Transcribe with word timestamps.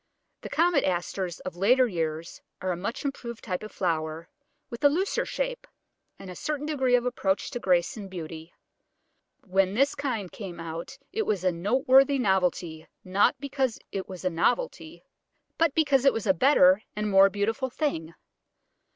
The 0.41 0.49
Comet 0.49 0.83
Asters 0.83 1.41
of 1.41 1.55
later 1.55 1.87
years 1.87 2.41
are 2.59 2.71
a 2.71 2.75
much 2.75 3.05
improved 3.05 3.43
type 3.43 3.61
of 3.61 3.71
flower, 3.71 4.27
with 4.71 4.83
a 4.83 4.89
looser 4.89 5.27
shape 5.27 5.67
and 6.17 6.27
a 6.27 6.35
certain 6.35 6.65
degree 6.65 6.95
of 6.95 7.05
approach 7.05 7.51
to 7.51 7.59
grace 7.59 7.95
and 7.95 8.09
beauty. 8.09 8.51
When 9.43 9.75
this 9.75 9.93
kind 9.93 10.31
came 10.31 10.59
out 10.59 10.97
it 11.13 11.27
was 11.27 11.43
a 11.43 11.51
noteworthy 11.51 12.17
novelty, 12.17 12.87
not 13.03 13.35
because 13.39 13.77
it 13.91 14.09
was 14.09 14.25
a 14.25 14.31
novelty, 14.31 15.03
but 15.59 15.75
because 15.75 16.03
it 16.03 16.13
was 16.13 16.25
a 16.25 16.33
better 16.33 16.81
and 16.95 17.07
more 17.07 17.29
beautiful 17.29 17.69
thing. 17.69 18.15